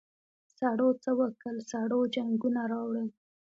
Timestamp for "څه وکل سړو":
1.03-1.99